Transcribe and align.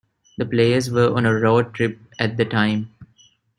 The 0.39 0.47
players 0.47 0.89
were 0.89 1.15
on 1.15 1.27
a 1.27 1.33
road 1.39 1.75
trip 1.75 1.99
at 2.17 2.35
the 2.35 2.43
time. 2.43 2.89